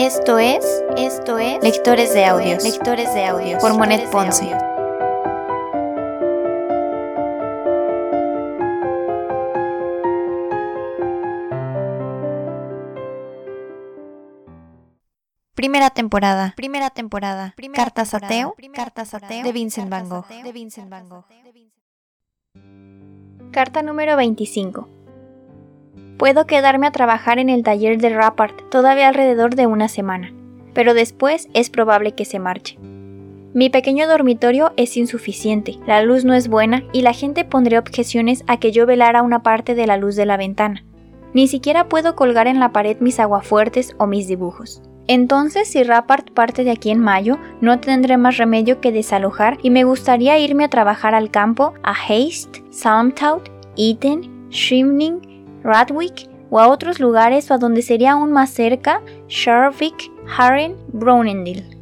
[0.00, 0.64] Esto es,
[0.96, 3.60] esto es Lectores de Audios, Lectores de Audios.
[3.60, 4.56] Por Monet Ponce.
[15.56, 21.08] Primera temporada, primera temporada, Cartas ateo, Cartas ateo de Vincent Van Gogh, de Vincent Van
[21.08, 21.26] Gogh.
[23.50, 24.97] Carta número 25.
[26.18, 30.32] Puedo quedarme a trabajar en el taller de Rappart todavía alrededor de una semana,
[30.74, 32.76] pero después es probable que se marche.
[33.54, 38.42] Mi pequeño dormitorio es insuficiente, la luz no es buena y la gente pondría objeciones
[38.48, 40.84] a que yo velara una parte de la luz de la ventana.
[41.34, 44.82] Ni siquiera puedo colgar en la pared mis aguafuertes o mis dibujos.
[45.06, 49.70] Entonces, si Rappart parte de aquí en mayo, no tendré más remedio que desalojar y
[49.70, 55.27] me gustaría irme a trabajar al campo, a Haste, Salmtout, Eton, Shrimning,
[55.62, 61.77] Radwick o a otros lugares o a donde sería aún más cerca, Sharvik, Haren, Brownendale.